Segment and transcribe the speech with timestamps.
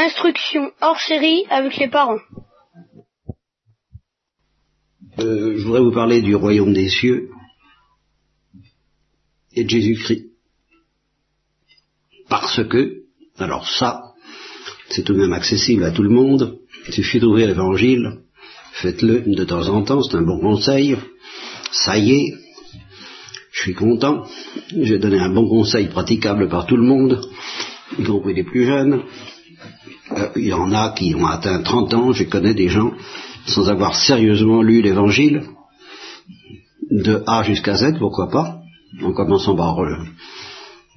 [0.00, 2.20] Instruction hors série avec les parents.
[5.18, 7.28] Euh, je voudrais vous parler du royaume des cieux
[9.52, 10.24] et de Jésus-Christ.
[12.30, 13.02] Parce que,
[13.38, 14.14] alors ça,
[14.88, 16.60] c'est tout de même accessible à tout le monde.
[16.86, 18.22] Il suffit d'ouvrir l'évangile,
[18.80, 20.96] faites-le de temps en temps, c'est un bon conseil.
[21.72, 22.34] Ça y est,
[23.52, 24.26] je suis content.
[24.74, 27.20] J'ai donné un bon conseil praticable par tout le monde,
[27.98, 29.02] y compris les plus jeunes.
[30.12, 32.92] Euh, il y en a qui ont atteint 30 ans, je connais des gens
[33.46, 35.42] sans avoir sérieusement lu l'évangile,
[36.90, 38.60] de A jusqu'à Z, pourquoi pas,
[39.02, 39.96] en commençant par euh,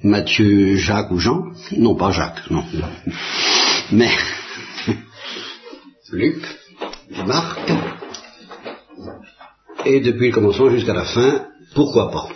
[0.04, 1.44] Matthieu, Jacques ou Jean,
[1.78, 2.64] non pas Jacques, non,
[3.92, 4.12] mais
[6.12, 6.44] Luc,
[7.26, 7.72] Marc,
[9.86, 12.28] et depuis le commencement jusqu'à la fin, pourquoi pas.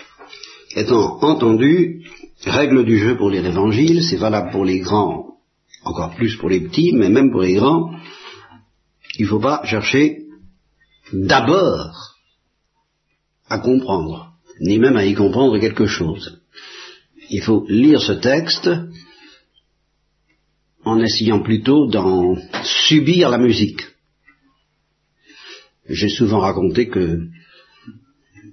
[0.76, 2.04] Étant entendu,
[2.46, 5.27] règle du jeu pour lire l'évangile, c'est valable pour les grands,
[5.88, 7.92] encore plus pour les petits, mais même pour les grands,
[9.18, 10.20] il ne faut pas chercher
[11.14, 12.16] d'abord
[13.50, 16.42] à comprendre, ni même à y comprendre quelque chose.
[17.30, 18.70] Il faut lire ce texte
[20.84, 23.82] en essayant plutôt d'en subir la musique.
[25.90, 27.28] J'ai souvent raconté que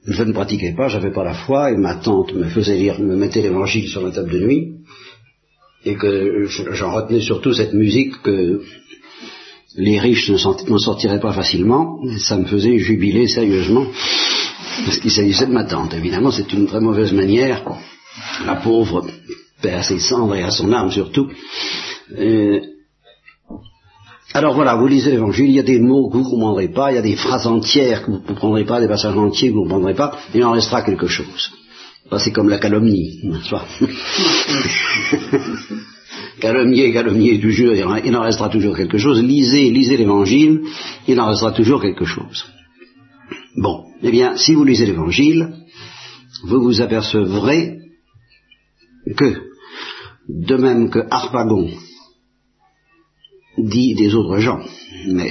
[0.06, 3.17] je ne pratiquais pas, j'avais pas la foi, et ma tante me faisait lire, me
[3.17, 4.73] mettait l'évangile sur la table de nuit,
[5.84, 8.62] et que j'en retenais surtout cette musique que
[9.77, 13.86] les riches n'en sortiraient pas facilement, ça me faisait jubiler sérieusement,
[14.84, 15.94] parce qu'il s'agissait de ma tante.
[15.94, 17.64] Évidemment, c'est une très mauvaise manière,
[18.46, 19.06] la pauvre,
[19.60, 21.28] paix à ses cendres et à son âme surtout.
[22.18, 22.60] Euh,
[24.32, 26.90] alors voilà, vous lisez l'évangile, il y a des mots que vous ne comprendrez pas,
[26.90, 29.55] il y a des phrases entières que vous ne comprendrez pas, des passages entiers que
[29.55, 31.52] vous ne comprendrez pas, il en restera quelque chose.
[32.19, 33.66] C'est comme la calomnie, n'est-ce pas
[36.41, 39.22] calomnier, calomnier, toujours, il en restera toujours quelque chose.
[39.22, 40.62] Lisez, lisez l'évangile,
[41.08, 42.44] il en restera toujours quelque chose.
[43.56, 45.55] Bon, eh bien, si vous lisez l'évangile,
[46.45, 47.79] vous vous apercevrez
[49.17, 49.42] que,
[50.29, 51.70] de même que Harpagon
[53.56, 54.61] dit des autres gens,
[55.06, 55.30] mais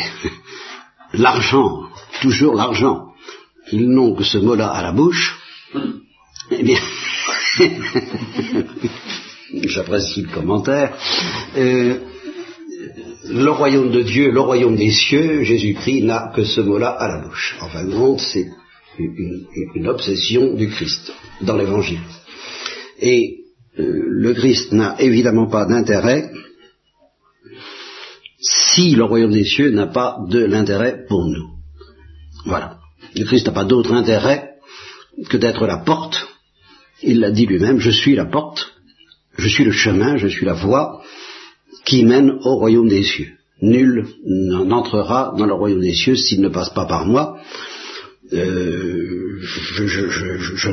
[1.14, 1.84] l'argent,
[2.22, 3.14] toujours l'argent,
[3.72, 5.38] ils n'ont que ce mot-là à la bouche,
[6.52, 6.80] eh bien,
[9.66, 10.98] j'apprécie le commentaire,
[11.58, 12.00] euh,
[13.30, 17.26] le royaume de Dieu, le royaume des cieux, Jésus-Christ n'a que ce mot-là à la
[17.26, 17.56] bouche.
[17.62, 18.48] En fin de compte, c'est
[19.00, 22.02] une, obsession du Christ dans l'évangile.
[23.00, 23.40] Et
[23.80, 26.30] euh, le Christ n'a évidemment pas d'intérêt
[28.40, 31.50] si le royaume des cieux n'a pas de l'intérêt pour nous.
[32.46, 32.80] Voilà.
[33.16, 34.54] Le Christ n'a pas d'autre intérêt
[35.30, 36.28] que d'être la porte.
[37.03, 38.74] Il l'a dit lui-même, je suis la porte,
[39.38, 41.02] je suis le chemin, je suis la voie
[41.86, 43.31] qui mène au royaume des cieux.
[43.62, 47.38] Nul n'entrera dans le royaume des cieux s'il ne passe pas par moi.
[48.31, 50.69] Euh, je,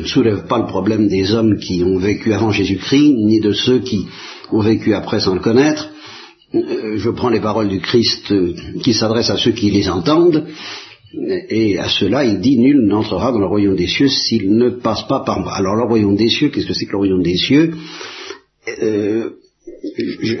[0.00, 3.80] ne soulève pas le problème des hommes qui ont vécu avant Jésus-Christ, ni de ceux
[3.80, 4.06] qui
[4.52, 5.88] ont vécu après sans le connaître.
[6.54, 10.46] Euh, je prends les paroles du Christ euh, qui s'adressent à ceux qui les entendent,
[11.12, 15.06] et à cela il dit nul n'entrera dans le royaume des cieux s'il ne passe
[15.06, 15.54] pas par moi.
[15.54, 17.74] Alors le royaume des cieux, qu'est-ce que c'est que le royaume des cieux?
[18.82, 19.30] Euh,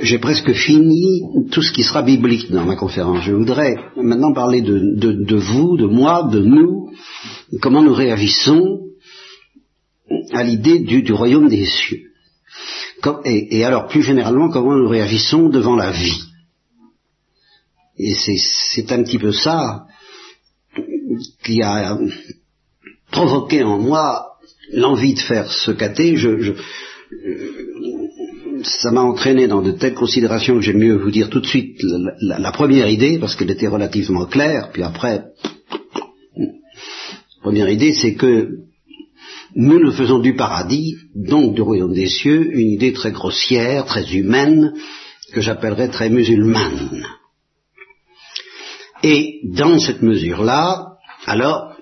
[0.02, 3.24] J'ai presque fini tout ce qui sera biblique dans ma conférence.
[3.24, 6.90] Je voudrais maintenant parler de, vous, de moi, de nous,
[7.60, 8.80] comment nous réagissons
[10.32, 12.02] à l'idée du royaume des cieux?
[13.24, 16.20] Et, alors plus généralement comment nous réagissons devant la vie?
[17.98, 19.86] Et c'est un petit peu ça
[21.44, 21.98] qui a
[23.10, 24.36] provoqué en moi
[24.72, 26.16] l'envie de faire ce caté.
[26.16, 26.54] Je,
[28.62, 31.78] ça m'a entraîné dans de telles considérations que j'aime mieux vous dire tout de suite
[32.20, 35.24] la, première idée, parce qu'elle était relativement claire, puis après,
[37.42, 38.48] première idée, c'est que
[39.54, 44.04] nous nous faisons du paradis, donc du royaume des cieux, une idée très grossière, très
[44.14, 44.74] humaine,
[45.32, 47.06] que j'appellerais très musulmane.
[49.02, 50.95] Et dans cette mesure-là,
[51.26, 51.76] alors,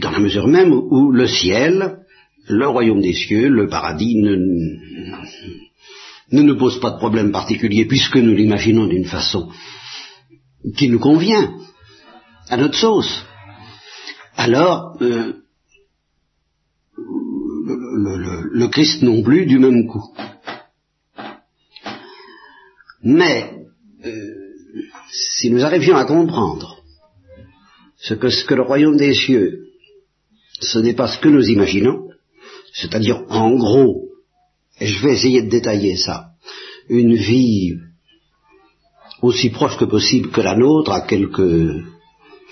[0.00, 1.98] dans la mesure même où le ciel,
[2.48, 4.34] le royaume des cieux, le paradis ne,
[6.32, 9.50] ne nous pose pas de problème particulier puisque nous l'imaginons d'une façon
[10.76, 11.54] qui nous convient,
[12.48, 13.24] à notre sauce.
[14.36, 15.34] Alors, euh,
[16.96, 20.14] le, Christ non plus du même coup.
[23.02, 23.52] Mais
[24.04, 24.10] euh,
[25.10, 26.81] si nous arrivions à comprendre
[28.02, 29.68] ce que, ce que le royaume des cieux,
[30.60, 32.08] ce n'est pas ce que nous imaginons,
[32.74, 34.08] c'est-à-dire en gros,
[34.80, 36.30] et je vais essayer de détailler ça,
[36.88, 37.74] une vie
[39.22, 41.84] aussi proche que possible que la nôtre, à quelques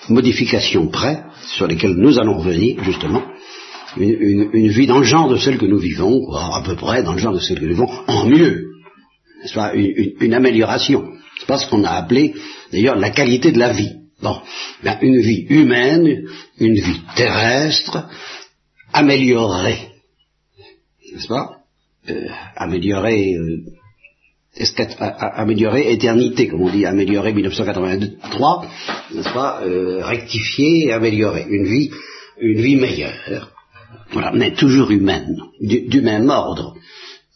[0.07, 3.23] modifications près, sur lesquelles nous allons revenir, justement,
[3.97, 7.19] une, vie dans le genre de celle que nous vivons, à peu près dans le
[7.19, 8.67] genre de celle que nous vivons, en mieux,
[9.73, 11.11] une, une amélioration.
[11.37, 12.35] C'est pas ce qu'on a appelé,
[12.71, 14.00] d'ailleurs, la qualité de la vie.
[14.21, 14.39] Bon,
[14.83, 16.27] ben, une vie humaine,
[16.59, 18.07] une vie terrestre,
[18.93, 19.89] améliorée,
[21.13, 21.57] n'est-ce pas?
[22.09, 23.63] Euh, Améliorée, euh,
[25.35, 28.67] améliorer éternité, comme on dit, améliorer 1983,
[29.13, 29.61] n'est-ce pas?
[29.63, 31.89] Euh, Rectifier et améliorer une vie,
[32.39, 33.51] une vie meilleure.
[34.11, 36.75] Voilà, mais toujours humaine, du même ordre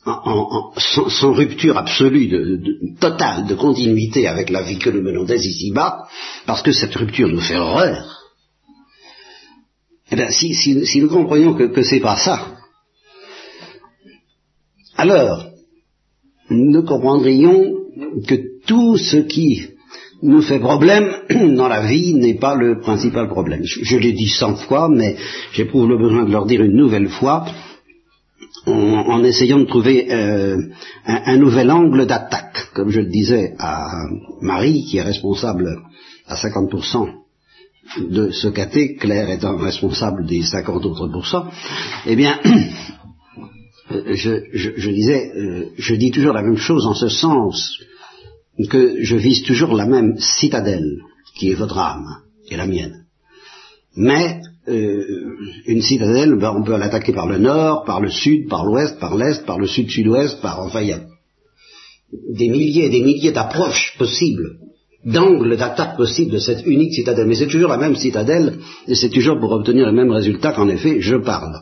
[0.06, 5.40] en, sans, rupture absolue, de, totale, de continuité avec la vie que nous menons dès
[5.40, 6.08] ici-bas,
[6.46, 8.24] parce que cette rupture nous fait horreur.
[10.12, 12.56] Eh bien, si, si, nous comprenions que, que c'est pas ça,
[14.96, 15.48] alors
[16.50, 17.74] nous comprendrions
[18.28, 18.36] que
[18.68, 19.68] tout ce qui
[20.22, 21.12] nous fait problème
[21.56, 23.62] dans la vie n'est pas le principal problème.
[23.64, 25.18] Je, je l'ai dit cent fois, mais
[25.54, 27.46] j'éprouve le besoin de leur dire une nouvelle fois
[28.66, 30.58] en, essayant de trouver euh,
[31.06, 32.70] un, nouvel angle d'attaque.
[32.74, 33.88] Comme je le disais à
[34.42, 35.82] Marie, qui est responsable
[36.28, 37.10] à 50%
[38.10, 41.46] de ce caté, Claire étant responsable des 50 autres pourcents,
[42.06, 42.40] eh bien,
[43.90, 47.80] je, disais, euh, je dis toujours la même chose en ce sens
[48.70, 51.02] que je vise toujours la même citadelle,
[51.38, 52.08] qui est votre âme
[52.50, 53.06] et la mienne.
[53.96, 58.66] Mais euh, une citadelle, ben, on peut l'attaquer par le nord, par le sud, par
[58.66, 61.02] l'ouest, par l'est, par le sud-sud-ouest, par enfin il y a
[62.30, 64.58] des milliers et des milliers d'approches possibles,
[65.06, 67.28] d'angles d'attaque possibles de cette unique citadelle.
[67.28, 68.58] Mais c'est toujours la même citadelle,
[68.88, 71.62] et c'est toujours pour obtenir le même résultat qu'en effet je parle.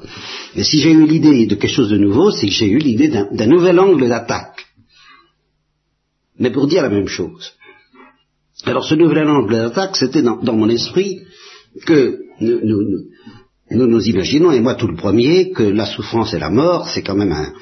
[0.55, 3.09] Mais si j'ai eu l'idée de quelque chose de nouveau, c'est que j'ai eu l'idée
[3.09, 4.65] d'un nouvel angle d'attaque.
[6.39, 7.53] Mais pour dire la même chose.
[8.65, 11.19] Alors ce nouvel angle d'attaque, c'était dans mon esprit
[11.85, 16.87] que nous, nous, imaginons, et moi tout le premier, que la souffrance et la mort,
[16.87, 17.53] c'est quand même un...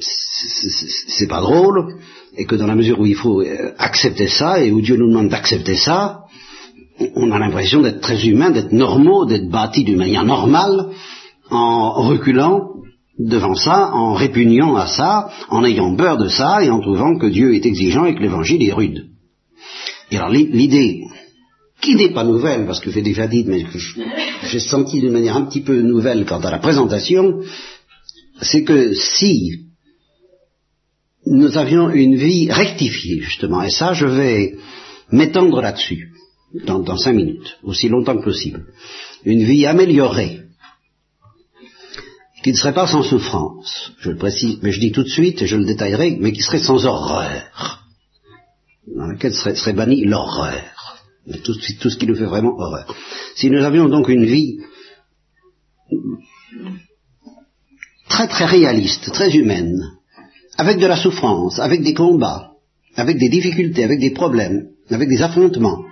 [0.00, 1.96] C'est pas drôle,
[2.36, 5.08] et que dans la mesure où il faut euh, accepter ça, et où Dieu nous
[5.08, 6.24] demande d'accepter ça,
[7.14, 10.88] on a l'impression d'être très humain, d'être normaux, d'être bâtis d'une manière normale,
[11.50, 12.70] en reculant
[13.18, 17.26] devant ça, en répugnant à ça, en ayant peur de ça, et en trouvant que
[17.26, 19.06] Dieu est exigeant et que l'évangile est rude.
[20.10, 21.02] Et alors l'idée
[21.80, 23.78] qui n'est pas nouvelle, parce que j'ai déjà dit, mais que
[24.48, 27.42] j'ai senti d'une manière un petit peu nouvelle quant à la présentation,
[28.40, 29.66] c'est que si
[31.26, 34.56] nous avions une vie rectifiée, justement, et ça, je vais
[35.10, 36.12] m'étendre là-dessus,
[36.64, 38.66] dans, dans cinq minutes, aussi longtemps que possible,
[39.24, 40.42] une vie améliorée,
[42.42, 45.42] qui ne serait pas sans souffrance, je le précise, mais je dis tout de suite,
[45.42, 47.82] et je le détaillerai, mais qui serait sans horreur,
[48.96, 50.62] dans laquelle serait, serait bannie l'horreur
[51.44, 52.94] tout, tout ce qui nous fait vraiment horreur.
[53.36, 54.60] Si nous avions donc une vie
[58.08, 59.98] très très réaliste, très humaine,
[60.56, 62.52] avec de la souffrance, avec des combats,
[62.94, 65.84] avec des difficultés, avec des problèmes, avec des affrontements,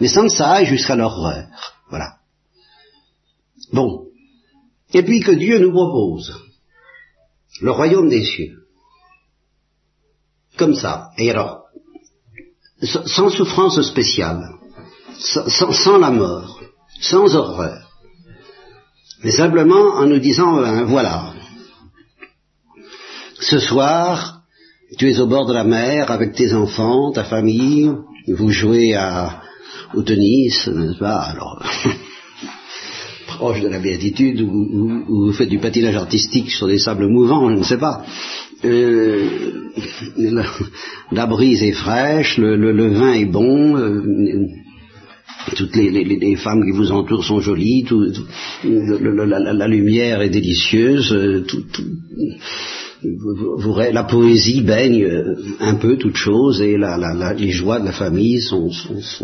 [0.00, 1.46] mais sans ça jusqu'à l'horreur.
[1.90, 2.16] Voilà.
[3.72, 4.06] Bon.
[4.94, 6.32] Et puis que Dieu nous propose
[7.60, 8.66] le royaume des cieux.
[10.56, 11.10] Comme ça.
[11.18, 11.61] Et alors,
[12.82, 14.42] sans souffrance spéciale,
[15.18, 16.60] sans, la mort,
[17.00, 17.88] sans horreur,
[19.22, 21.32] mais simplement en nous disant, ben, voilà,
[23.38, 24.42] ce soir,
[24.98, 27.90] tu es au bord de la mer avec tes enfants, ta famille,
[28.28, 28.96] vous jouez
[29.94, 31.20] au tennis, n'est-ce pas?
[31.20, 31.62] Alors,
[33.26, 37.56] proche de la béatitude, ou, vous faites du patinage artistique sur des sables mouvants, je
[37.56, 38.04] ne sais pas.
[38.64, 39.28] Euh,
[41.12, 44.46] la, brise est fraîche, le, vin est bon, euh,
[45.56, 47.84] toutes les, femmes qui vous entourent sont jolies,
[48.64, 51.44] la, lumière est délicieuse, euh,
[53.92, 55.08] la poésie baigne
[55.58, 56.76] un peu toute chose et
[57.36, 58.70] les joies de la famille sont,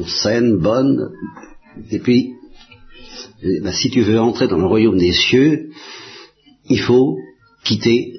[0.06, 1.10] saines, bonnes.
[1.92, 2.32] Et puis,
[3.40, 5.68] ben, si tu veux entrer dans le royaume des cieux,
[6.68, 7.18] il faut
[7.62, 8.17] quitter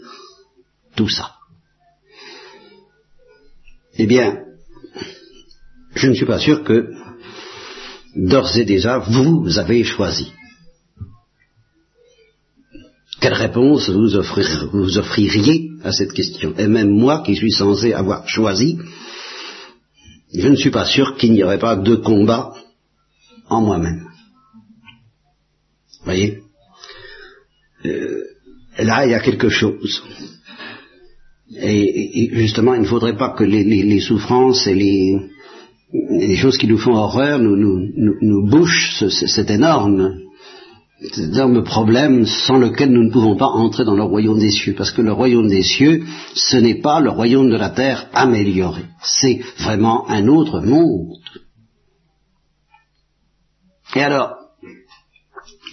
[3.97, 4.43] Eh bien,
[5.95, 6.91] je ne suis pas sûr que
[8.15, 10.31] d'ores et déjà vous avez choisi.
[13.21, 14.09] Quelle réponse vous,
[14.71, 16.55] vous offririez à cette question?
[16.57, 18.79] Et même moi qui suis censé avoir choisi,
[20.33, 22.53] je ne suis pas sûr qu'il n'y aurait pas de combat
[23.49, 24.07] en moi-même.
[26.05, 26.43] Voyez?
[27.85, 28.23] Euh,
[28.77, 30.01] Là, il y a quelque chose
[31.55, 36.93] Et, justement, il ne faudrait pas que les, souffrances et les, choses qui nous font
[36.93, 40.19] horreur nous, nous, nous, bouchent cet énorme,
[41.11, 44.75] cet énorme problème sans lequel nous ne pouvons pas entrer dans le royaume des cieux.
[44.77, 46.03] Parce que le royaume des cieux,
[46.35, 48.83] ce n'est pas le royaume de la terre amélioré.
[49.01, 51.17] C'est vraiment un autre monde.
[53.95, 54.35] Et alors,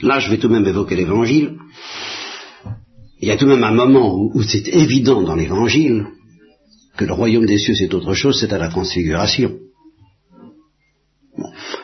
[0.03, 1.59] là je vais tout de même évoquer l'évangile.
[3.21, 6.07] Il y a tout de même un moment où, c'est évident dans l'évangile
[6.97, 9.53] que le royaume des cieux c'est autre chose, c'est à la transfiguration.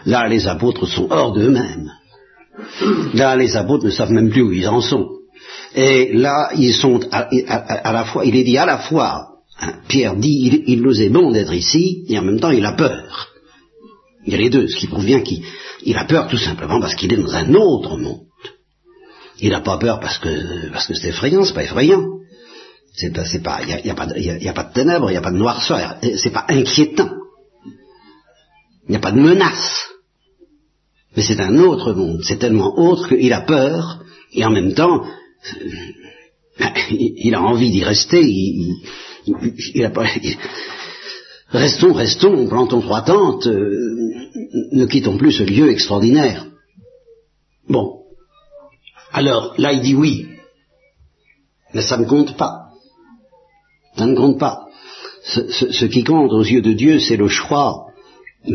[0.05, 1.91] Là, les apôtres sont hors d'eux-mêmes.
[3.15, 5.09] Là, les apôtres ne savent même plus où ils en sont.
[5.75, 9.29] Et là, ils sont à, la fois, il est dit à la fois,
[9.61, 12.73] hein, Pierre dit, il, nous est bon d'être ici, et en même temps, il a
[12.73, 13.29] peur.
[14.27, 16.95] Il y a les deux, ce qui prouve bien qu'il a peur tout simplement parce
[16.95, 18.27] qu'il est dans un autre monde.
[19.43, 22.05] Il n'a pas peur parce que parce que c'est effrayant, c'est pas effrayant.
[22.95, 25.23] C'est pas, pas, il n'y a, pas de, a pas de ténèbres, il n'y a
[25.23, 27.11] pas de noirceur, c'est pas inquiétant.
[28.87, 29.89] Il n'y a pas de menace.
[31.17, 35.05] Mais c'est un autre monde, c'est tellement autre qu'il a peur, et en même temps,
[36.91, 38.23] il, a envie d'y rester,
[39.83, 39.91] a
[41.49, 43.75] restons, restons, plantons trois tentes, euh,
[44.73, 46.47] ne quittons plus ce lieu extraordinaire.
[47.69, 48.02] Bon,
[49.13, 50.27] alors, là, il dit oui.
[51.75, 52.71] Mais ça ne compte pas.
[53.97, 54.67] Ça ne compte pas.
[55.25, 57.87] Ce, qui compte aux yeux de Dieu, c'est le choix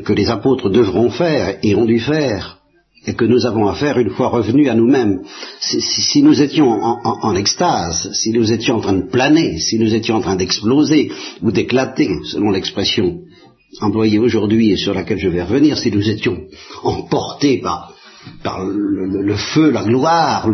[0.03, 2.59] que les apôtres devront faire et ont dû faire,
[3.05, 5.21] et que nous avons à faire une fois revenus à nous-mêmes.
[5.59, 10.15] Si, nous étions en, extase, si nous étions en train de planer, si nous étions
[10.15, 11.09] en train d'exploser
[11.41, 13.21] ou d'éclater, selon l'expression
[13.79, 16.37] employée aujourd'hui et sur laquelle je vais revenir, si nous étions
[16.83, 17.93] emportés par
[18.43, 20.49] par le, feu, la gloire,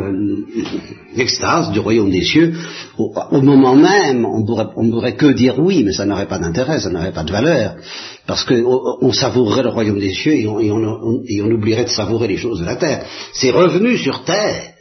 [1.15, 2.53] l'extase du royaume des cieux,
[2.97, 6.89] au, moment même, on pourrait, pourrait que dire oui, mais ça n'aurait pas d'intérêt, ça
[6.89, 7.75] n'aurait pas de valeur,
[8.25, 12.65] parce qu'on savourerait le royaume des cieux et on, oublierait de savourer les choses de
[12.65, 13.05] la terre.
[13.33, 14.73] C'est revenu sur terre,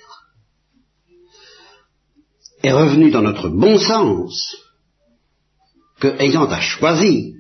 [2.62, 4.56] est revenu dans notre bon sens,
[6.00, 7.34] que ayant à choisir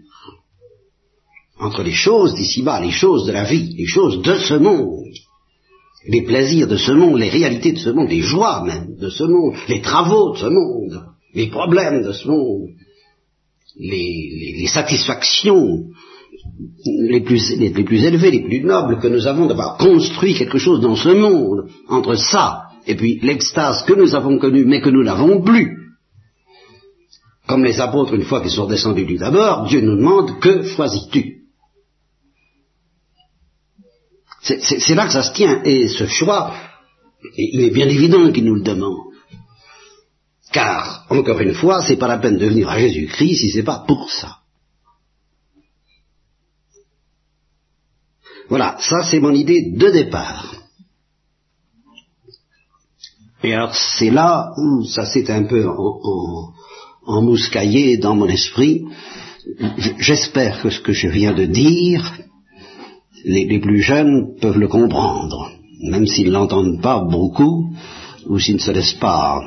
[1.62, 5.14] entre les choses d'ici-bas, les choses de la vie, les choses de ce monde,
[6.06, 9.24] les plaisirs de ce monde, les réalités de ce monde, les joies même de ce
[9.24, 11.04] monde, les travaux de ce monde,
[11.34, 12.68] les problèmes de ce monde,
[13.78, 15.84] les, satisfactions
[17.08, 20.80] les plus, les, plus élevées, les plus nobles que nous avons d'avoir construit quelque chose
[20.80, 25.04] dans ce monde, entre ça et puis l'extase que nous avons connue mais que nous
[25.04, 25.78] n'avons plus.
[27.46, 31.41] Comme les apôtres, une fois qu'ils sont descendus du d'abord, Dieu nous demande que choisis-tu?
[34.42, 35.62] C'est là que ça se tient.
[35.64, 36.54] Et ce choix,
[37.36, 39.12] il est bien évident qu'il nous le demande.
[40.52, 43.84] Car, encore une fois, c'est pas la peine de venir à Jésus-Christ si c'est pas
[43.86, 44.38] pour ça.
[48.48, 50.54] Voilà, ça c'est mon idée de départ.
[53.42, 56.52] Et alors c'est là où ça s'est un peu en,
[57.06, 57.36] en,
[57.98, 58.84] dans mon esprit.
[59.98, 62.12] J'espère que ce que je viens de dire
[63.24, 65.52] les, plus jeunes peuvent le comprendre,
[65.90, 67.72] même s'ils ne l'entendent pas beaucoup,
[68.28, 69.40] ou s'ils ne se laissent pas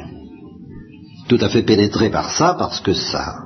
[1.28, 3.46] tout à fait pénétrer par ça, parce que ça,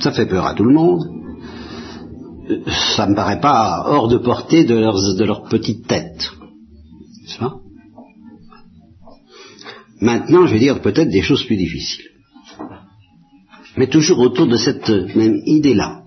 [0.00, 1.04] ça fait peur à tout le monde.
[2.96, 6.30] Ça me paraît pas hors de portée de, de leur petite tête.
[10.00, 12.04] Maintenant, je vais dire peut-être des choses plus difficiles.
[13.76, 16.05] Mais toujours autour de cette même idée-là.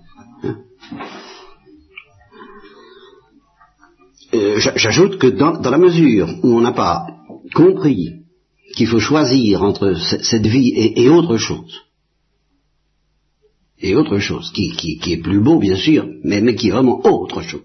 [4.60, 7.06] J'ajoute que dans, la mesure où on n'a pas
[7.54, 8.22] compris
[8.74, 11.82] qu'il faut choisir entre cette vie et, autre chose,
[13.78, 17.62] et autre chose, qui, est plus beau bien sûr, mais, qui est vraiment autre chose,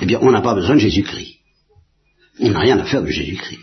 [0.00, 1.36] eh bien on n'a pas besoin de Jésus-Christ.
[2.40, 3.60] On n'a rien à faire de Jésus-Christ.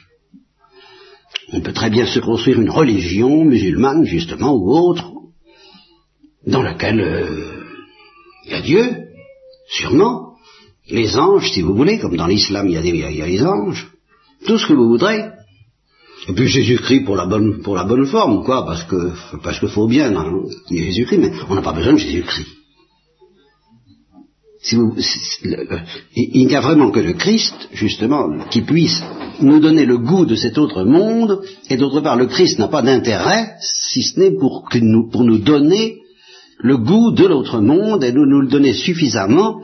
[1.52, 5.12] On peut très bien se construire une religion musulmane, justement, ou autre,
[6.46, 7.64] dans laquelle euh,
[8.46, 9.08] il y a Dieu,
[9.68, 10.29] sûrement,
[10.90, 13.88] les anges, si vous voulez, comme dans l'islam il y, a y a les anges,
[14.46, 15.26] tout ce que vous voudrez.
[16.28, 19.12] Et puis Jésus-Christ pour la bonne pour la bonne forme, quoi, parce que
[19.44, 22.48] parce qu'il faut bien hein, Jésus-Christ, mais on n'a pas besoin de Jésus-Christ.
[24.62, 24.94] Si vous,
[26.16, 29.02] il n'y a vraiment que le Christ, justement, qui puisse
[29.40, 32.82] nous donner le goût de cet autre monde, et d'autre part, le Christ n'a pas
[32.82, 36.00] d'intérêt, si ce n'est pour, nous, pour nous donner
[36.58, 39.62] le goût de l'autre monde, et nous nous le donner suffisamment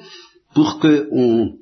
[0.56, 1.58] pour qu'on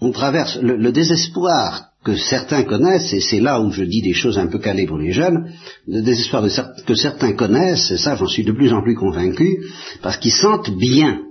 [0.00, 4.38] on traverse le, désespoir que certains connaissent, et c'est là où je dis des choses
[4.38, 5.52] un peu calées pour les jeunes,
[5.86, 6.44] le désespoir
[6.86, 9.66] que certains connaissent, et ça j'en suis de plus en plus convaincu,
[10.00, 11.24] parce qu'ils sentent bien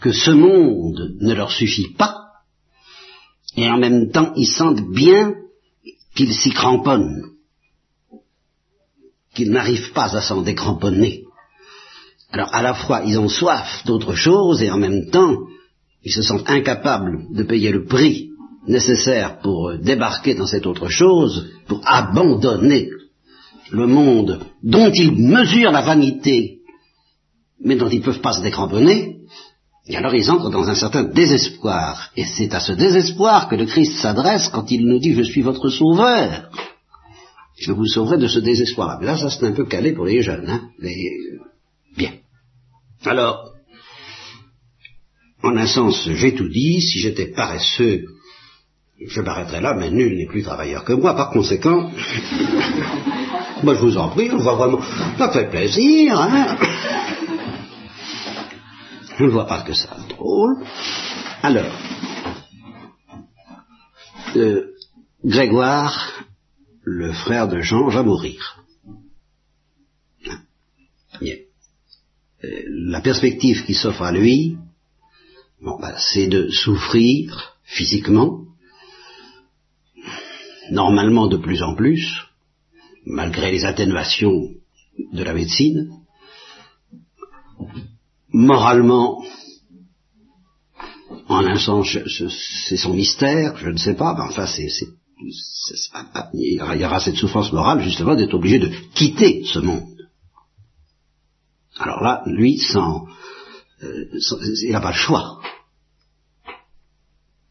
[0.00, 2.16] que ce monde ne leur suffit pas,
[3.56, 5.34] et en même temps ils sentent bien
[6.16, 7.30] qu'ils s'y cramponnent,
[9.36, 11.22] qu'ils n'arrivent pas à s'en décramponner.
[12.32, 15.36] Alors à la fois ils ont soif d'autre chose et en même temps
[16.06, 18.30] ils se sentent incapables de payer le prix
[18.68, 22.90] nécessaire pour débarquer dans cette autre chose, pour abandonner
[23.72, 26.60] le monde dont ils mesurent la vanité,
[27.60, 29.16] mais dont ils ne peuvent pas se décramponner,
[29.88, 32.12] et alors ils entrent dans un certain désespoir.
[32.16, 35.42] Et c'est à ce désespoir que le Christ s'adresse quand il nous dit Je suis
[35.42, 36.50] votre sauveur.
[37.58, 39.04] Je vous sauverai de ce désespoir-là.
[39.04, 40.48] Là, ça c'est un peu calé pour les jeunes.
[40.48, 40.68] Hein
[41.96, 42.12] Bien.
[43.04, 43.55] Alors,
[45.42, 46.80] en un sens, j'ai tout dit.
[46.80, 48.06] Si j'étais paresseux,
[49.04, 51.14] je m'arrêterais là, mais nul n'est plus travailleur que moi.
[51.14, 51.90] Par conséquent,
[53.62, 54.80] moi je vous en prie, on voit vraiment,
[55.18, 56.20] ça fait plaisir.
[56.20, 56.56] Hein
[59.18, 60.64] je ne vois pas que ça drôle.
[61.42, 61.78] Alors,
[64.36, 64.72] euh,
[65.24, 66.24] Grégoire,
[66.82, 68.62] le frère de Jean, va mourir.
[71.20, 71.36] Bien.
[72.44, 74.56] Euh, la perspective qui s'offre à lui,
[75.80, 78.44] ben, c'est de souffrir physiquement,
[80.70, 82.06] normalement de plus en plus,
[83.04, 84.50] malgré les atténuations
[85.12, 85.90] de la médecine,
[88.28, 89.24] moralement,
[91.28, 91.96] en un sens,
[92.68, 94.68] c'est son mystère, je ne sais pas, mais enfin, c'est,
[96.34, 99.96] il y aura cette souffrance morale justement d'être obligé de quitter ce monde.
[101.78, 103.06] Alors là, lui, sans,
[103.82, 104.04] euh,
[104.62, 105.40] il n'a pas le choix.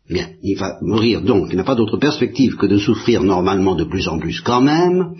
[0.10, 1.22] Bien, il va mourir.
[1.22, 4.62] Donc, il n'a pas d'autre perspective que de souffrir normalement de plus en plus quand
[4.62, 5.16] même,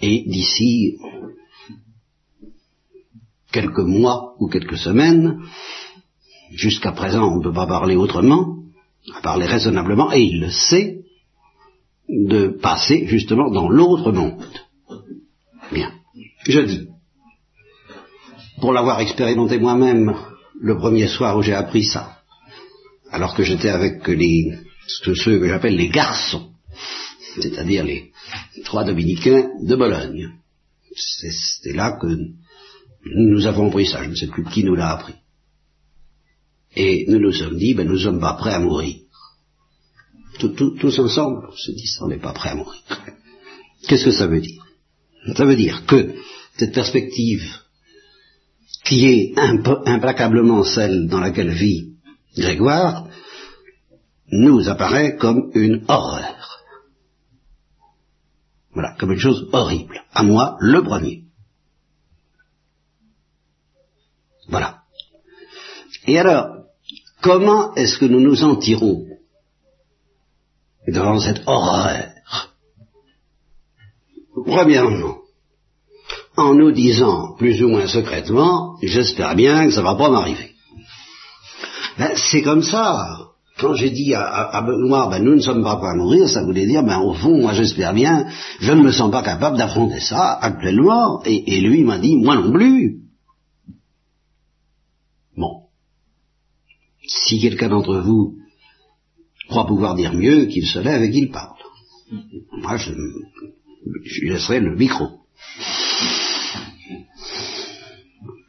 [0.00, 0.98] et d'ici
[3.52, 5.40] quelques mois ou quelques semaines,
[6.50, 8.56] jusqu'à présent on ne peut pas parler autrement,
[9.14, 11.02] à parler raisonnablement, et il le sait,
[12.08, 14.44] de passer justement dans l'autre monde.
[15.70, 15.92] Bien,
[16.44, 16.88] je dis,
[18.60, 20.14] pour l'avoir expérimenté moi-même
[20.60, 22.11] le premier soir où j'ai appris ça,
[23.12, 26.50] alors que j'étais avec les, ceux que j'appelle les garçons,
[27.38, 28.10] c'est-à-dire les
[28.64, 30.30] trois dominicains de Bologne.
[30.94, 32.06] C'était là que
[33.04, 35.14] nous avons appris ça, je ne sais plus qui nous l'a appris.
[36.74, 38.96] Et nous nous sommes dit, ben nous ne sommes pas prêts à mourir.
[40.38, 42.82] tous ensemble, on se dit, on n'est pas prêts à mourir.
[43.88, 44.64] Qu'est-ce que ça veut dire?
[45.36, 46.14] Ça veut dire que
[46.56, 47.58] cette perspective
[48.84, 51.91] qui est implacablement celle dans laquelle vit
[52.36, 53.08] Grégoire,
[54.28, 56.60] nous apparaît comme une horreur.
[58.72, 60.02] Voilà, comme une chose horrible.
[60.12, 61.24] À moi, le premier.
[64.48, 64.82] Voilà.
[66.06, 66.64] Et alors,
[67.20, 69.06] comment est-ce que nous nous en tirons
[70.88, 72.08] devant cette horreur?
[74.46, 75.18] Premièrement,
[76.36, 80.51] en nous disant plus ou moins secrètement, j'espère bien que ça ne va pas m'arriver.
[81.98, 83.18] Ben, c'est comme ça.
[83.58, 86.66] Quand j'ai dit à, Benoît, ben, nous ne sommes pas prêts à mourir, ça voulait
[86.66, 88.26] dire, ben, au fond, moi j'espère bien,
[88.60, 92.36] je ne me sens pas capable d'affronter ça actuellement, et, et lui m'a dit, moi
[92.36, 93.02] non plus.
[95.36, 95.64] Bon.
[97.06, 98.36] Si quelqu'un d'entre vous
[99.48, 101.56] croit pouvoir dire mieux, qu'il se lève et qu'il parle.
[102.62, 102.92] Moi, je,
[104.04, 105.08] je laisserai le micro.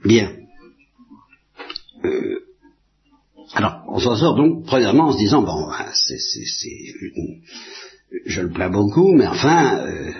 [0.06, 0.32] Bien.
[3.56, 6.18] Alors, on s'en sort donc, premièrement, en se disant, bon, ben, c'est,
[8.26, 10.12] je le plains beaucoup, mais enfin, euh,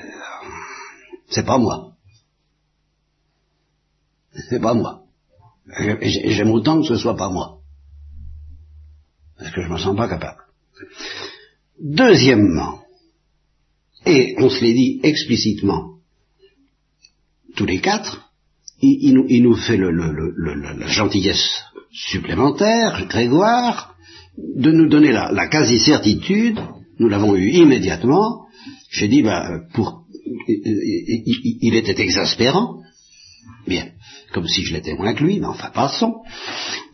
[1.30, 1.94] c'est pas moi.
[4.50, 5.04] C'est pas moi.
[6.02, 7.60] J'aime autant que ce soit pas moi.
[9.38, 10.42] Parce que je me sens pas capable.
[11.80, 12.84] Deuxièmement,
[14.06, 15.98] et on se l'est dit explicitement,
[17.56, 18.32] tous les quatre,
[18.80, 21.64] il, nous, fait la gentillesse
[21.94, 23.96] supplémentaire, Grégoire,
[24.38, 26.60] de nous donner la, quasi-certitude,
[27.00, 28.48] nous l'avons eu immédiatement,
[28.90, 30.06] j'ai dit, bah, pour,
[30.48, 32.82] il, était exaspérant,
[33.68, 33.90] bien,
[34.34, 36.16] comme si je l'étais moins que lui, mais enfin passons,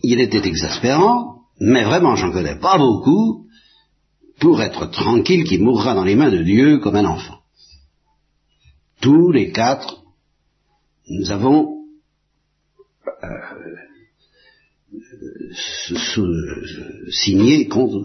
[0.04, 3.46] il était exaspérant, mais vraiment j'en connais pas beaucoup,
[4.40, 7.40] pour être tranquille qu'il mourra dans les mains de Dieu comme un enfant.
[9.02, 10.04] Tous les quatre,
[11.10, 11.84] nous avons
[13.24, 13.28] euh,
[17.12, 18.02] signer contre,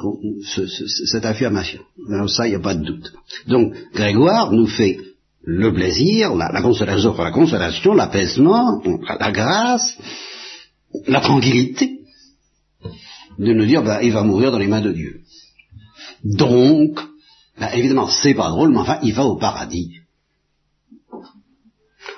[1.09, 1.81] cette affirmation.
[2.11, 3.13] Alors ça, il n'y a pas de doute.
[3.47, 4.99] Donc, Grégoire nous fait
[5.43, 8.83] le plaisir, la, consolation, la consolation, l'apaisement,
[9.21, 9.99] la, grâce,
[11.07, 12.01] la tranquillité
[13.39, 15.21] de nous dire, bah, il va mourir dans les mains de Dieu.
[16.23, 16.99] Donc,
[17.59, 20.01] bah, évidemment, c'est pas drôle, mais enfin, il va au paradis.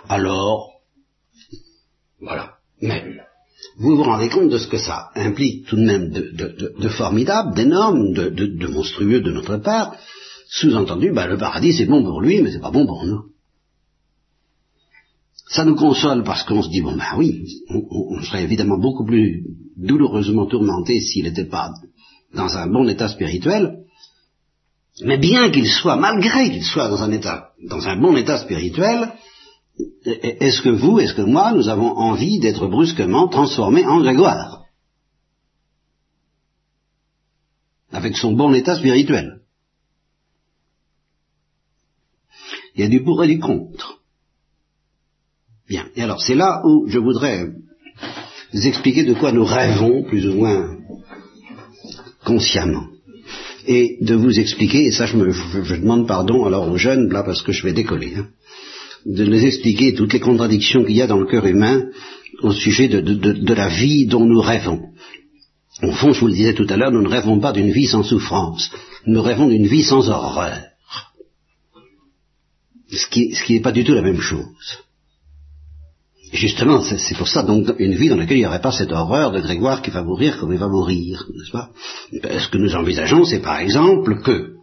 [0.09, 0.73] Alors,
[2.21, 2.55] voilà.
[2.81, 3.05] Mais,
[3.79, 8.13] vous vous rendez compte de ce que ça implique tout de même de, formidable, d'énorme,
[8.15, 9.95] de, monstrueux de notre part.
[10.49, 13.25] Sous-entendu, bah, le paradis c'est bon pour lui, mais c'est pas bon pour nous.
[15.49, 19.45] Ça nous console parce qu'on se dit, bon ben oui, on, serait évidemment beaucoup plus
[19.77, 21.71] douloureusement tourmenté s'il n'était pas
[22.35, 23.85] dans un bon état spirituel,
[25.05, 29.13] mais bien qu'il soit, malgré qu'il soit dans un état, dans un bon état spirituel,
[30.05, 34.65] est-ce que vous, est-ce que moi, nous avons envie d'être brusquement transformés en Grégoire
[37.91, 39.41] Avec son bon état spirituel.
[42.75, 44.01] Il y a du pour et du contre.
[45.69, 45.89] Bien.
[45.97, 47.47] Et alors, c'est là où je voudrais
[48.53, 50.79] vous expliquer de quoi nous rêvons, plus ou moins
[52.25, 52.87] consciemment.
[53.67, 57.43] Et de vous expliquer, et ça je, me, demande pardon alors aux jeunes, là, parce
[57.43, 58.15] que je vais décoller.
[58.15, 58.29] Hein
[59.07, 61.85] de nous expliquer toutes les contradictions qu'il y a dans le cœur humain
[62.43, 64.91] au sujet de, la vie dont nous rêvons.
[65.83, 67.87] Au fond, je vous le disais tout à l'heure, nous ne rêvons pas d'une vie
[67.87, 68.71] sans souffrance,
[69.07, 70.59] nous rêvons d'une vie sans horreur.
[72.91, 74.79] Ce qui n'est pas du tout la même chose.
[76.33, 79.31] Justement, c'est pour ça donc une vie dans laquelle il n'y aurait pas cette horreur
[79.31, 81.71] de Grégoire qui va mourir comme il va mourir, n'est-ce pas?
[82.13, 84.56] Ce que nous envisageons, c'est par exemple que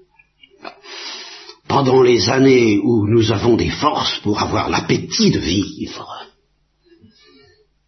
[1.74, 6.08] pendant les années où nous avons des forces pour avoir l'appétit de vivre,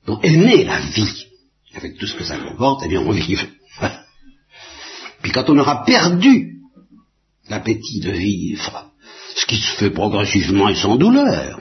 [0.06, 1.28] pour aimer la vie,
[1.76, 3.48] avec tout ce que ça comporte, eh bien on vive.
[5.22, 6.62] Puis quand on aura perdu
[7.48, 8.92] l'appétit de vivre,
[9.36, 11.60] ce qui se fait progressivement et sans douleur,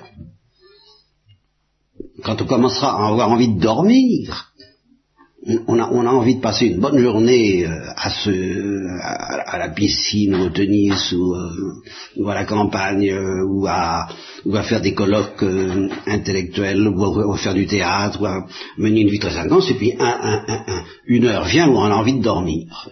[2.23, 4.54] quand on commencera à avoir envie de dormir,
[5.67, 8.31] on a, on a, envie de passer une bonne journée euh, à, ce,
[9.47, 11.73] à, la piscine ou au tennis ou, euh,
[12.17, 14.09] ou à la campagne euh, ou, à,
[14.47, 15.45] ou à faire des colloques
[16.07, 18.47] intellectuels ou à, faire du théâtre ou à
[18.79, 21.95] mener une vie très intense et puis un, un, une heure vient où on a
[21.95, 22.89] envie de dormir.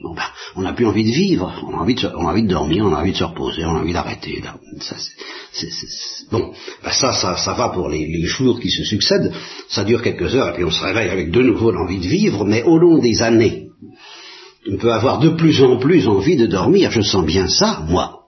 [0.00, 0.22] Bon ben,
[0.56, 2.86] on n'a plus envie de vivre, on a envie de, on a envie de dormir,
[2.86, 4.42] on a envie de se reposer, on a envie d'arrêter.
[6.30, 6.52] Bon,
[6.82, 9.32] ben ça, ça, ça va pour les, jours qui se succèdent,
[9.68, 12.46] ça dure quelques heures et puis on se réveille avec de nouveau l'envie de vivre,
[12.46, 13.68] mais au long des années,
[14.70, 18.20] on peut avoir de plus en plus envie de dormir, je sens bien ça, moi.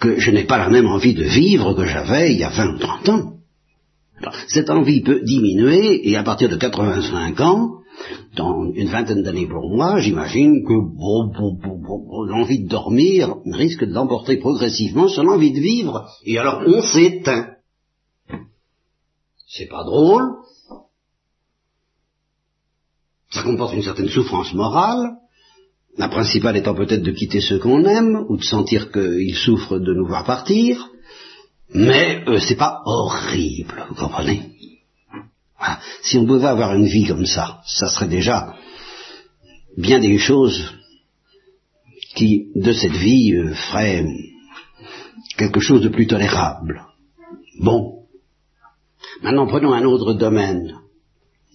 [0.00, 2.74] Que je n'ai pas la même envie de vivre que j'avais il y a 20
[2.74, 3.32] ou 30 ans.
[4.48, 7.81] Cette envie peut diminuer et à partir de 85 ans,
[8.36, 10.72] dans une vingtaine d'années pour moi, j'imagine que
[12.30, 17.56] l'envie de dormir risque de l'emporter progressivement sur l'envie de vivre, et alors on s'éteint.
[19.46, 20.22] C'est pas drôle,
[23.30, 25.16] ça comporte une certaine souffrance morale,
[25.98, 29.92] la principale étant peut-être de quitter ceux qu'on aime, ou de sentir qu'ils souffrent de
[29.92, 30.88] nous voir partir,
[31.74, 34.51] mais euh, c'est pas horrible, vous comprenez?
[36.02, 38.54] Si on pouvait avoir une vie comme ça, ça serait déjà
[39.76, 40.72] bien des choses
[42.14, 44.04] qui, de cette vie, euh, feraient
[45.36, 46.84] quelque chose de plus tolérable.
[47.60, 48.04] Bon.
[49.22, 50.78] Maintenant, prenons un autre domaine.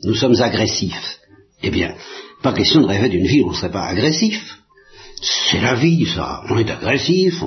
[0.04, 1.20] Nous sommes agressifs.
[1.62, 1.96] Eh bien,
[2.41, 4.60] pas question de rêver d'une vie où on ne serait pas agressif.
[5.20, 6.44] C'est la vie, ça.
[6.50, 7.44] On est agressif,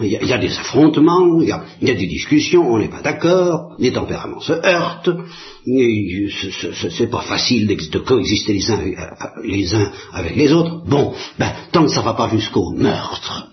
[0.00, 3.90] il y, a des affrontements, il y, a, des discussions, on n'est pas d'accord, les
[3.90, 5.10] tempéraments se heurtent,
[6.96, 8.80] c'est pas facile de coexister les uns,
[9.44, 10.84] les uns avec les autres.
[10.86, 13.48] Bon, ben, tant que ça va pas jusqu'au meurtre,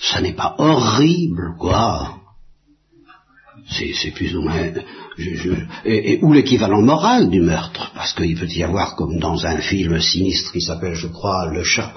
[0.00, 2.18] ça n'est pas horrible, quoi.
[3.70, 4.72] C'est plus ou moins
[5.84, 10.00] et, ou l'équivalent moral du meurtre, parce qu'il peut y avoir, comme dans un film
[10.00, 11.92] sinistre qui s'appelle, je crois, Le Chat,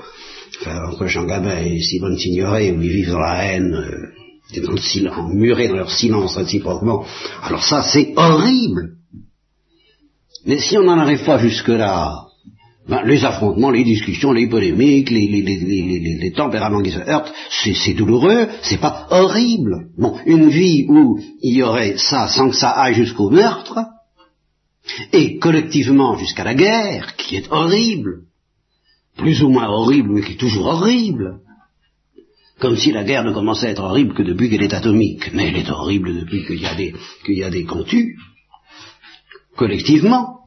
[0.62, 4.72] enfin, entre Jean Gabin et Simone Signoret, où ils vivent dans la haine, euh, dans
[4.74, 7.06] le silence, murés dans leur silence réciproquement.
[7.44, 8.96] Alors ça, c'est horrible.
[10.46, 12.26] Mais si on n'en arrive pas jusque-là,
[12.88, 18.48] ben, les affrontements, les discussions, les polémiques, les, les, tempéraments qui se heurtent, c'est douloureux,
[18.64, 19.90] c'est pas horrible.
[19.98, 23.80] Bon, une vie où il y aurait ça sans que ça aille jusqu'au meurtre,
[25.14, 28.24] et collectivement jusqu'à la guerre, qui est horrible,
[29.16, 31.40] plus ou moins horrible, mais qui est toujours horrible,
[32.60, 35.50] comme si la guerre ne commençait à être horrible que depuis qu'elle est atomique, mais
[35.50, 38.18] elle est horrible depuis qu'il y a des, qu'il y a des contus,
[39.56, 40.41] collectivement.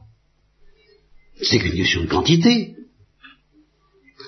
[1.41, 2.75] C'est qu'une question de quantité.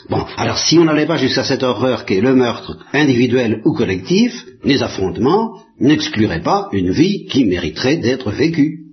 [0.10, 4.46] Bon, alors si on n'allait pas jusqu'à cette horreur qu'est le meurtre individuel ou collectif,
[4.64, 8.86] les affrontements n'excluraient pas une vie qui mériterait d'être vécue.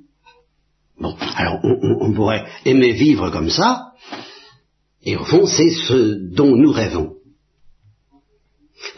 [0.98, 3.92] Bon, alors on, pourrait aimer vivre comme ça,
[5.02, 7.14] et au fond c'est ce dont nous rêvons.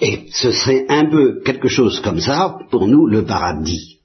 [0.00, 3.95] Et ce serait un peu quelque chose comme ça, pour nous, le paradis.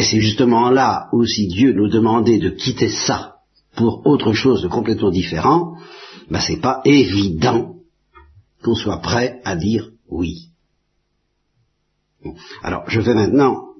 [0.00, 3.34] Et c'est justement là où si Dieu nous demandait de quitter ça
[3.76, 5.76] pour autre chose de complètement différent,
[6.30, 7.74] ben c'est pas évident
[8.62, 10.52] qu'on soit prêt à dire oui.
[12.62, 13.74] Alors, je vais maintenant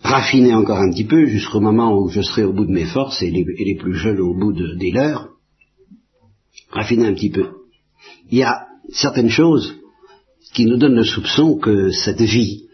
[0.00, 3.20] raffiner encore un petit peu jusqu'au moment où je serai au bout de mes forces
[3.20, 5.28] et les, plus jeunes au bout des leurs.
[6.70, 7.50] Raffiner un petit peu.
[8.30, 9.74] Il y a certaines choses
[10.54, 12.65] qui nous donnent le soupçon que cette vie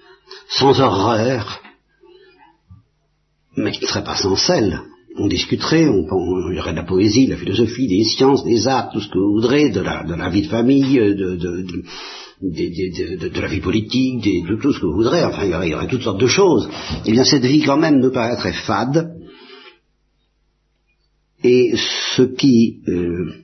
[0.48, 1.60] sans horreur,
[3.56, 4.80] mais qui ne serait pas sans sel,
[5.16, 6.06] on discuterait, on,
[6.50, 9.08] il y aurait de la poésie, de la philosophie, des sciences, des arts, tout ce
[9.08, 11.36] que vous voudrez, de la, vie de famille, de,
[12.40, 16.02] de, la vie politique, de tout ce que vous voudrez, enfin il y, aurait, toutes
[16.02, 16.68] sortes de choses.
[17.04, 19.14] Eh bien cette vie quand même nous paraîtrait fade,
[21.44, 21.74] et
[22.16, 22.80] ce qui...
[22.88, 23.42] Euh,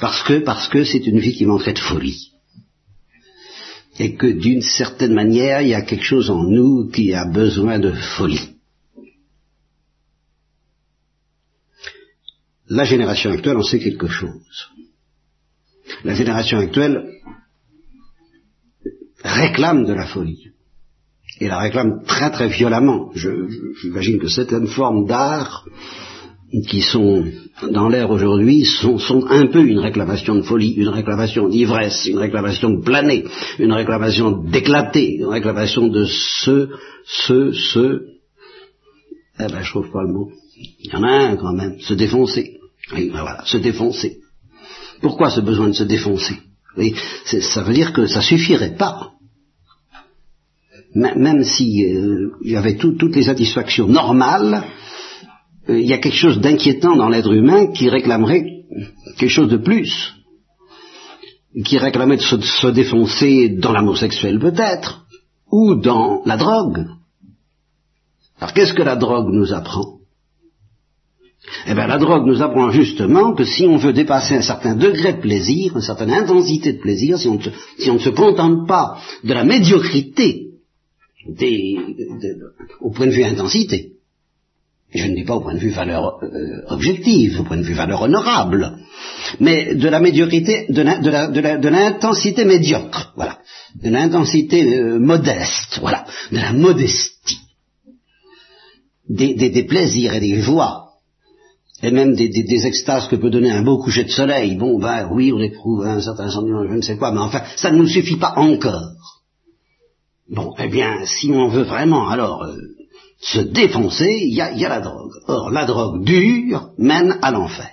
[0.00, 2.29] parce que parce que c'est une vie qui manquerait de folie.
[4.02, 7.78] Et que d'une certaine manière, il y a quelque chose en nous qui a besoin
[7.78, 8.56] de folie.
[12.66, 14.70] La génération actuelle en sait quelque chose.
[16.02, 17.12] La génération actuelle
[19.22, 20.46] réclame de la folie.
[21.38, 23.12] Et la réclame très très violemment.
[23.82, 25.66] J'imagine que certaines formes d'art
[26.68, 27.24] qui sont
[27.70, 32.18] dans l'air aujourd'hui sont, sont, un peu une réclamation de folie, une réclamation d'ivresse, une
[32.18, 33.24] réclamation de planer,
[33.58, 36.68] une réclamation d'éclater, une réclamation de ce,
[37.04, 38.02] ce, ce.
[39.38, 40.30] Eh ben, je trouve pas le mot.
[40.80, 42.58] Il y en a un quand même, se défoncer.
[42.94, 44.18] Oui, ben voilà, se défoncer.
[45.00, 46.36] Pourquoi ce besoin de se défoncer?
[46.76, 49.12] Oui, Ça veut dire que ça suffirait pas.
[50.94, 54.64] même si euh, avait toutes les satisfactions normales,
[55.70, 58.44] il y a quelque chose d'inquiétant dans l'être humain qui réclamerait
[59.16, 60.14] quelque chose de plus,
[61.64, 65.06] qui réclamerait de se défoncer dans l'amour sexuel peut-être,
[65.50, 66.86] ou dans la drogue.
[68.38, 69.98] Alors qu'est-ce que la drogue nous apprend?
[71.66, 75.14] Eh bien, la drogue nous apprend justement que si on veut dépasser un certain degré
[75.14, 79.44] de plaisir, une certaine intensité de plaisir, si on, ne se contente pas de la
[79.44, 80.48] médiocrité
[82.80, 83.99] au point de vue intensité,
[84.92, 87.74] je ne dis pas au point de vue valeur euh, objective, au point de vue
[87.74, 88.78] valeur honorable,
[89.38, 93.38] mais de la médiocrité, de l'intensité médiocre, voilà,
[93.82, 97.40] de l'intensité euh, modeste, voilà, de la modestie,
[99.08, 100.90] des plaisirs et des joies
[101.82, 104.56] et même des, des, extases que peut donner un beau coucher de soleil.
[104.56, 107.70] Bon, ben oui, on éprouve un certain sentiment, je ne sais quoi, mais enfin, ça
[107.70, 108.90] ne nous suffit pas encore.
[110.28, 112.56] Bon, eh bien, si on veut vraiment alors euh,
[113.20, 115.12] se défoncer, il y a, y a, la drogue.
[115.26, 117.70] Or, la drogue dure mène à l'enfer.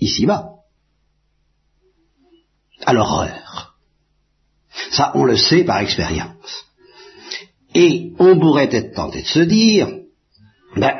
[0.00, 0.50] Ici-bas.
[2.84, 3.76] À l'horreur.
[4.90, 6.66] Ça, on le sait par expérience.
[7.74, 9.88] Et on pourrait être tenté de se dire,
[10.76, 10.92] ben,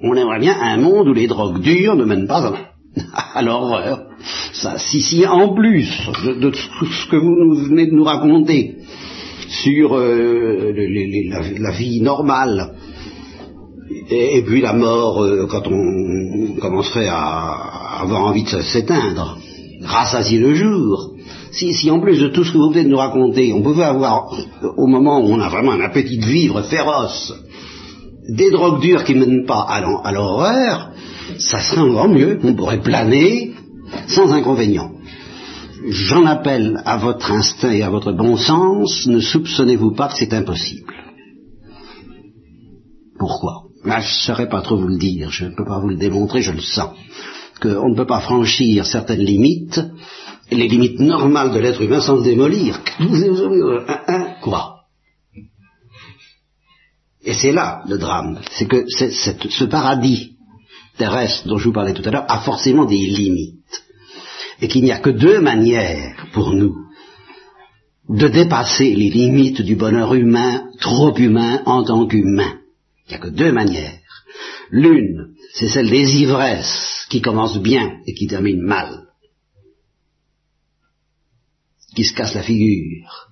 [0.00, 2.54] on aimerait bien un monde où les drogues dures ne mènent pas
[3.12, 4.06] à, l'horreur.
[4.52, 5.90] Ça, si, si, en plus
[6.24, 8.76] de, ce que vous venez de nous raconter
[9.48, 10.72] sur euh,
[11.58, 12.75] la, vie normale,
[14.10, 19.38] et, puis la mort euh, quand on commencerait à avoir envie de s'éteindre,
[19.82, 21.12] rassasier le jour,
[21.52, 23.84] si, si en plus de tout ce que vous venez de nous raconter, on pouvait
[23.84, 24.32] avoir,
[24.76, 27.32] au moment où on a vraiment un appétit de vivre féroce,
[28.28, 30.90] des drogues dures qui ne mènent pas à l'horreur,
[31.38, 33.52] ça serait encore mieux, on pourrait planer
[34.08, 34.90] sans inconvénient.
[35.88, 40.34] J'en appelle à votre instinct et à votre bon sens, ne soupçonnez-vous pas que c'est
[40.34, 40.92] impossible.
[43.18, 43.65] Pourquoi?
[43.86, 46.42] Je ne saurais pas trop vous le dire, je ne peux pas vous le démontrer,
[46.42, 46.96] je le sens.
[47.60, 49.80] Qu'on ne peut pas franchir certaines limites,
[50.50, 52.80] les limites normales de l'être humain sans le démolir.
[54.42, 54.72] Quoi?
[57.24, 60.36] Et c'est là le drame, c'est que ce paradis
[60.98, 63.84] terrestre dont je vous parlais tout à l'heure a forcément des limites.
[64.60, 66.74] Et qu'il n'y a que deux manières pour nous
[68.08, 72.54] de dépasser les limites du bonheur humain, trop humain en tant qu'humain.
[73.06, 74.00] Il n'y a que deux manières.
[74.70, 79.06] L'une, c'est celle des ivresses qui commencent bien et qui terminent mal,
[81.94, 83.28] qui se cassent la figure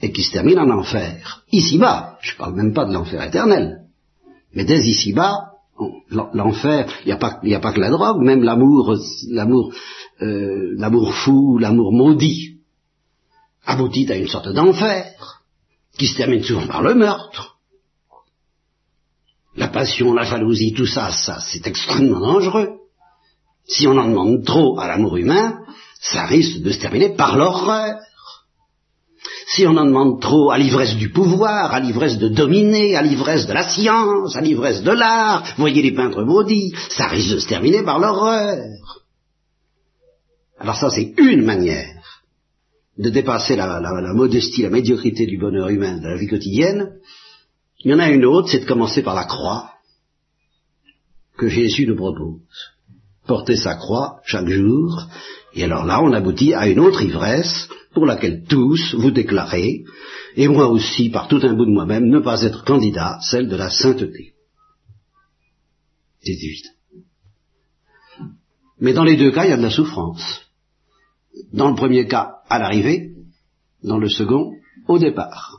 [0.00, 1.44] et qui se termine en enfer.
[1.52, 3.84] Ici-bas, je ne parle même pas de l'enfer éternel,
[4.52, 5.52] mais dès ici-bas,
[6.10, 8.42] l'enfer, il n'y a, pas, que la drogue, même
[10.20, 12.58] euh, l'amour fou, l'amour maudit,
[13.64, 15.42] aboutit à une sorte d'enfer,
[15.96, 17.57] qui se termine souvent par le meurtre.
[19.58, 22.68] La passion, la jalousie, tout ça, ça, c'est extrêmement dangereux.
[23.66, 25.58] Si on en demande trop à l'amour humain,
[26.00, 27.98] ça risque de se terminer par l'horreur.
[29.48, 33.46] Si on en demande trop à l'ivresse du pouvoir, à l'ivresse de dominer, à l'ivresse
[33.46, 37.48] de la science, à l'ivresse de l'art, voyez les peintres maudits, ça risque de se
[37.48, 38.62] terminer par l'horreur.
[40.60, 41.98] Alors ça, c'est une manière
[42.96, 43.80] de dépasser la,
[44.14, 46.90] modestie, la médiocrité du bonheur humain de la vie quotidienne.
[47.80, 49.72] Il y en a une autre, c'est de commencer par la croix
[51.36, 52.40] que Jésus nous propose.
[53.26, 55.06] Porter sa croix chaque jour,
[55.54, 59.84] et alors là, on aboutit à une autre ivresse pour laquelle tous vous déclarez,
[60.36, 63.56] et moi aussi, par tout un bout de moi-même, ne pas être candidat, celle de
[63.56, 64.34] la sainteté.
[66.22, 66.70] C'est évident.
[68.80, 70.42] Mais dans les deux cas, il y a de la souffrance.
[71.52, 73.12] Dans le premier cas, à l'arrivée,
[73.82, 74.52] dans le second,
[74.86, 75.57] au départ.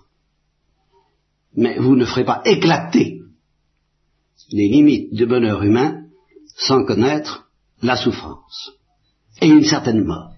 [1.55, 3.19] Mais vous ne ferez pas éclater
[4.51, 6.03] les limites du bonheur humain
[6.57, 7.49] sans connaître
[7.81, 8.71] la souffrance
[9.41, 10.33] et une certaine mort.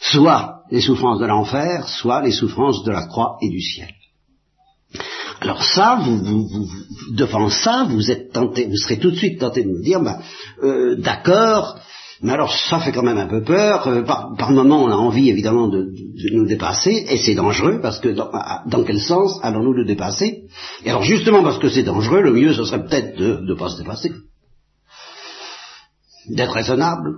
[0.00, 3.90] Soit les souffrances de l'enfer, soit les souffrances de la croix et du ciel.
[5.40, 6.68] Alors ça, vous, vous,
[7.12, 10.18] devant ça, vous êtes tenté, vous serez tout de suite tenté de me dire, bah,
[10.62, 11.78] euh, d'accord,
[12.20, 13.86] mais alors ça fait quand même un peu peur.
[13.86, 15.92] Euh, par, moment, on a envie évidemment de,
[16.32, 20.44] nous dépasser, et c'est dangereux parce que dans, quel sens allons-nous le dépasser?
[20.84, 23.68] Et alors justement parce que c'est dangereux, le mieux ce serait peut-être de ne pas
[23.68, 24.10] se dépasser,
[26.30, 27.14] d'être raisonnable,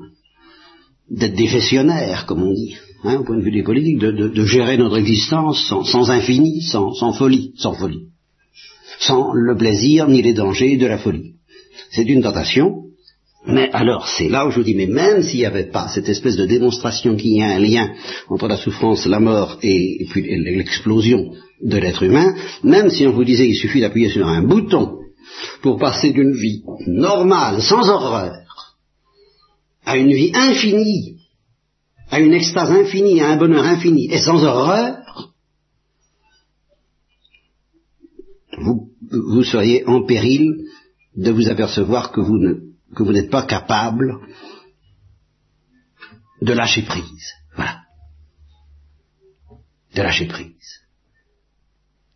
[1.11, 4.99] d'être défessionnaire, comme on dit, hein, au point de vue des politiques, de, gérer notre
[4.99, 8.09] existence sans, sans infini, sans, sans, folie, sans folie,
[8.99, 11.37] sans le plaisir ni les dangers de la folie.
[11.91, 12.90] C'est une tentation,
[13.47, 16.09] mais alors c'est là où je vous dis, mais même s'il n'y avait pas cette
[16.09, 17.95] espèce de démonstration qu'il y a un lien
[18.29, 23.47] entre la souffrance, la mort et, l'explosion de l'être humain, même si on vous disait
[23.47, 24.99] qu'il suffit d'appuyer sur un bouton
[25.63, 28.37] pour passer d'une vie normale, sans horreur,
[29.87, 31.17] à une vie infinie,
[32.11, 34.99] à une extase infinie, à un bonheur infini et sans horreur,
[38.59, 40.67] vous, vous seriez en péril
[41.17, 42.39] de vous apercevoir que vous
[42.95, 44.19] que vous n'êtes pas capable
[46.43, 47.33] de lâcher prise.
[47.55, 47.81] Voilà.
[49.95, 50.81] De lâcher prise.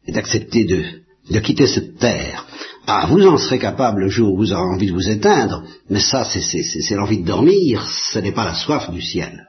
[0.07, 2.47] Et d'accepter de, de quitter cette terre
[2.87, 6.01] ah, vous en serez capable le jour où vous aurez envie de vous éteindre, mais
[6.01, 9.47] ça, c'est l'envie de dormir, ce n'est pas la soif du ciel.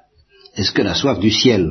[0.55, 1.69] Est-ce que la soif du ciel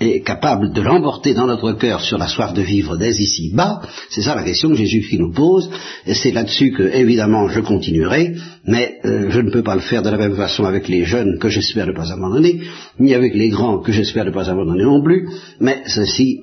[0.00, 3.80] est capable de l'emporter dans notre cœur sur la soif de vivre dès ici bas.
[4.10, 5.70] C'est ça la question que Jésus-Christ nous pose,
[6.06, 10.02] et c'est là-dessus que, évidemment, je continuerai, mais euh, je ne peux pas le faire
[10.02, 12.60] de la même façon avec les jeunes que j'espère ne pas abandonner,
[12.98, 15.28] ni avec les grands que j'espère ne pas abandonner non plus,
[15.60, 16.40] mais ceci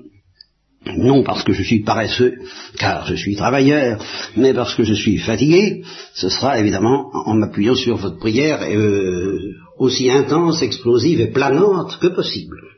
[0.98, 2.34] non parce que je suis paresseux,
[2.78, 4.04] car je suis travailleur,
[4.36, 9.38] mais parce que je suis fatigué, ce sera évidemment en m'appuyant sur votre prière euh,
[9.78, 12.73] aussi intense, explosive et planante que possible.